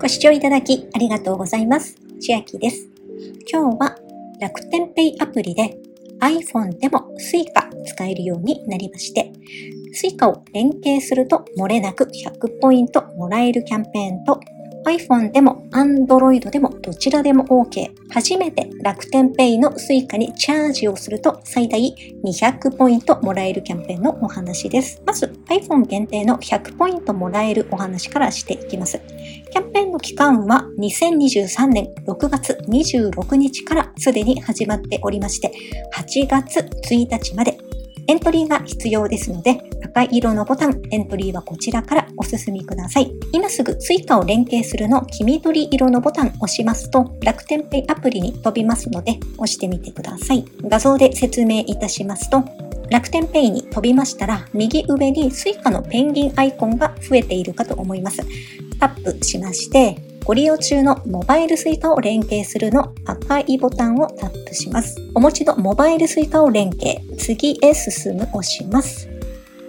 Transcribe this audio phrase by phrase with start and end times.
[0.00, 1.94] ご視聴いただきありがとうございます。
[2.22, 2.88] 千秋です。
[3.46, 3.98] 今日は
[4.40, 5.76] 楽天ペイアプリで
[6.20, 9.30] iPhone でも Suica 使えるようになりまして、
[9.94, 14.40] Suica を連携すると漏れなく100ポイントもらえるキャンペーンと
[14.86, 17.90] iPhone でも Android でもどちらでも OK。
[18.10, 21.94] 初めて楽天ペイの Suica にチャージをすると最大
[22.24, 25.02] 200ポイントもらえるキャンペーンのお話です。
[25.06, 29.00] まず iPhone 限定の100ポイントもらえるお話からしていきます。
[29.52, 35.52] キャンペーンの期間は2023年6月26日からすでに始まっておりまして、
[35.94, 36.60] 8月
[36.90, 37.58] 1日まで
[38.06, 43.10] エントリーが必要ですので、赤い色のボタン、エントリーはこちらからお進みください。
[43.32, 50.44] 今すぐ Suica を連携するの黄緑色のボタンを押しますと、楽天ペイアプリに飛びますので、押してみてください。
[50.62, 52.44] 画像で説明いたしますと、
[52.90, 58.18] 楽天ペイに飛びましたら、右上に Suica のペンギンアイコンが増えているかと思います。
[58.78, 64.96] タップしまして、ご利用中のモバイル Suica を連携するの赤いボタンをタップします。
[65.14, 69.09] お持ちのモバイル Suica を連携、次へ進む押します。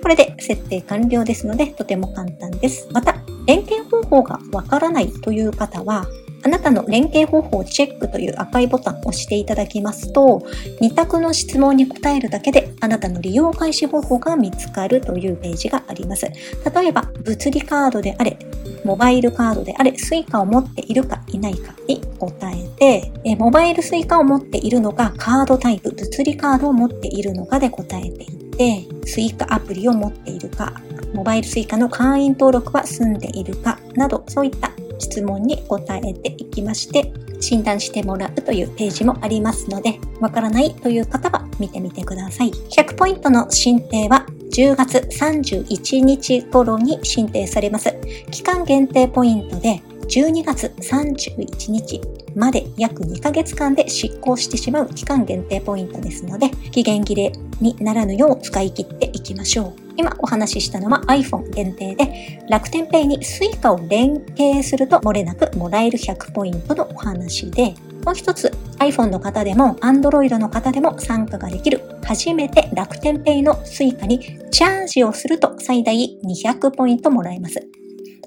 [0.02, 2.88] これで設定完了ですので、とても簡単です。
[2.92, 6.06] また、連携方法がわからないという方は、
[6.44, 10.42] あなたの連携方法をチェックという赤いボタンを押していただきますと、
[10.82, 16.26] 2択の質問に答えるだけであなたの利用開始方法が見つかるというページがあります。
[16.26, 18.38] 例えば、物理カードであれ、
[18.84, 30.72] モバイルカードであれ、 Suica を持っているかいないかに答えて、えモバイル Suica を持っているのか、カードタイプ、物理カードを持っているのかで答えていって、で Suica アプリを持っているか、
[31.16, 42.52] モバイル Suica の会員登録は済んでいるかなど、そういった質問に答えていきまして、診断してもらうというページもありますので、わからないという方は見てみてください。
[42.52, 47.96] 100ポイントの進呈は10月31日頃に進呈されます。
[48.30, 52.00] 期間限定ポイントで12月31日
[52.36, 59.74] まで約2ヶ月間で執行してしまう期間限定ポイントですので、期限切れにならぬよう使い切っていきましょう。
[59.98, 67.76] 今お話ししたのは iPhone 限定で、楽天ペイに Suica を連携すると漏れなくもらえる100ポイントのお話で、
[68.06, 74.20] もう一つ iPhone の方でも Android の方でも参加ができる初めて楽天ペイの Suica に
[74.50, 77.81] チャージをすると最大200ポイントもらえます。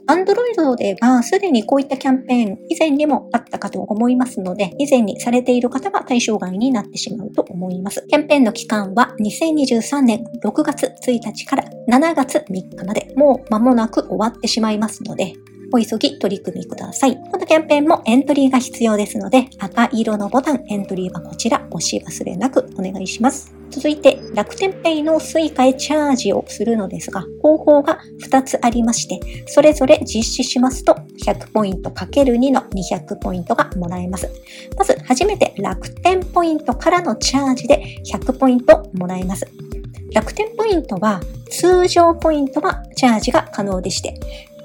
[0.06, 8.04] Android ではすでにこういったキャンペーン以前にもあったかと思いますので、以前にされている方は対象外になってしまうと思います。
[8.08, 15.32] キャンペーンの期間は2023年6月1日から7月3日まで、もう間もなく終わってしまいますので、
[15.74, 17.16] お急ぎ取り組みください。
[17.16, 23.52] このキャンペーンもエントリーが必要ですので、赤色のボタン、エントリーはこちら、押し忘れなくお願いします。
[23.70, 29.18] 続いて、楽天ペイの Suica へチャージをするのですが、方法が2つありまして、
[29.48, 34.30] それぞれ実施しますと、100ポイント ×2 の200ポイントがもらえます。
[34.78, 39.44] まず、初めて楽天ポイントからのチャージで100ポイントもらえます。
[40.12, 41.20] 楽天ポイントは、
[41.50, 44.14] 通常ポイントはチャージが可能でして、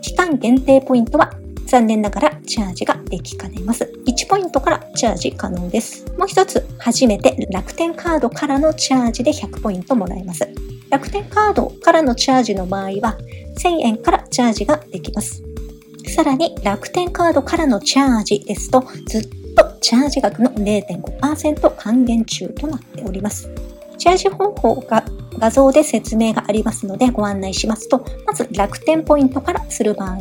[0.02, 1.32] 期間限定ポイントは
[1.66, 3.84] 残念ながらチャージができかねます。
[4.06, 6.06] 1ポイントからチャージ可能です。
[6.18, 10.50] もう一つ、初めて楽天カードからのチャージで100ポイントもらえます。
[10.90, 13.18] 楽天カードからのチャージの場合は
[13.60, 15.44] 1000円からチャージができます。
[16.08, 23.48] さらに楽天カードからのチャージですとずっとチャージ額の0.5%還元中となっております。
[24.00, 25.04] チャージ方法が
[25.38, 30.18] 画像で説明がありますのでご案内しますと、まず楽天ポイントからする場合、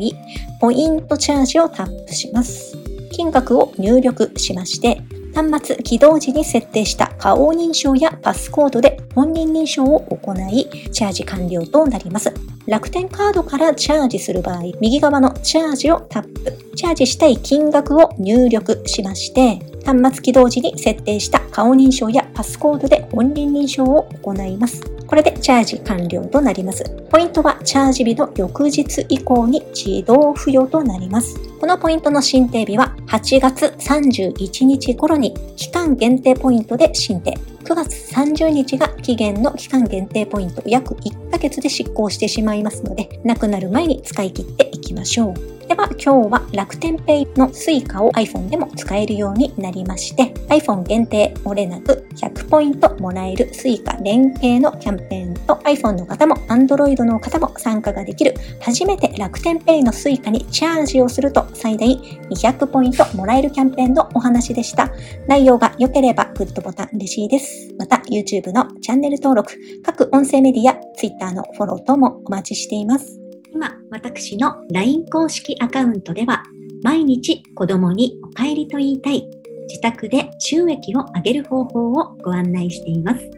[0.61, 2.77] ポイントチャージをタップします。
[3.11, 5.03] 金額を入力しまして、
[5.35, 12.33] 端末起動時に設定した顔認証やパスコードで本人認証を行い、チャージ完了となります。
[12.67, 16.53] 楽天カードからチャージする場合、右側のチャージをタップ。
[16.77, 24.98] チャージしたい金額を入力しまして、端末起動時に設定した顔認証やパスコードで本人認証を行います。
[25.09, 26.85] これでチャージ完了となります。
[27.11, 31.41] ポイントはチャージ日の翌日以降に自動付与となります。
[31.59, 37.33] このポイントの申請日は8月31日頃に期間限定ポイントで申請。
[37.65, 45.58] 9月30日が期限の期間限定ポイント約1ヶ月で執行してしまいますので、なくなる前に使い切っていきましょう。
[45.69, 61.87] では今日は楽天ペイの Suica を iPhone でも使えるようになりまして iPhone 限定漏れなく100ポイントもらえる Suica 連携のキャンペーンと iPhone の方も Android の方も参加ができる初めて楽天ペイの Suica にチャージをすると最大
[62.31, 64.91] 200ポイントもらえるキャンペーンのお話でした。
[65.27, 67.75] 内容が良ければグッドボタン嬉しいです。
[67.79, 69.53] また YouTube のチャンネル登録、
[69.85, 73.28] 各音声メディア、Twitter のフォロー等もお待ちしています。
[73.53, 76.43] 今、私の LINE 公式アカウントでは、
[76.83, 79.29] 毎日子供にお帰りと言いたい
[79.69, 83.31] 自宅で収益を上げる方法をご案内しています。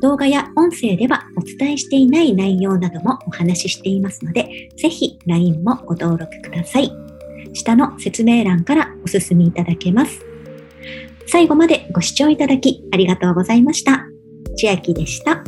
[0.00, 6.92] 動画や音声ではお伝えしていない内容などもお話ししていますので、ぜひ LINE もご登録ください。
[7.52, 10.24] 下の説明欄からお進みいただけます。
[11.26, 14.06] 最後までご視聴いただきありがとうございました。
[14.56, 15.43] 千秋でした。